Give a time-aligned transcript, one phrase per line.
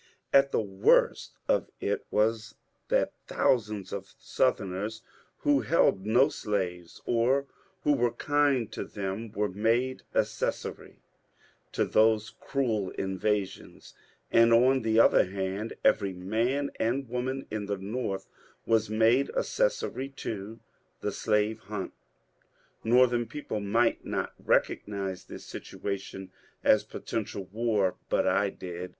[0.33, 2.55] And the worst of it was
[2.87, 5.03] that thousands of Southerners
[5.41, 7.45] who held no slaves, or
[7.83, 11.03] who were kind to them, were made acces sory
[11.73, 13.93] to those cruel invasions;
[14.31, 18.27] and, on the other hand, every man and woman in the North
[18.65, 20.59] was made accessory to
[21.01, 21.93] the slave hunt.
[22.83, 26.31] Northern people might not recognize this situa tion
[26.63, 28.89] as potential war, but I did.